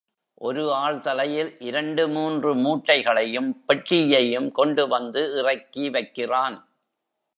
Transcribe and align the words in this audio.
ஒரு 0.33 0.73
ஆள் 0.73 1.01
தலையில் 1.01 1.59
இரண்டு 1.59 2.09
மூன்று 2.09 2.55
மூட்டைகளையும் 2.55 3.63
பெட்டியையும் 3.67 4.51
கொண்டு 4.51 4.87
வந்து 4.87 5.23
இறக்கிவைக்கிறான். 5.43 6.57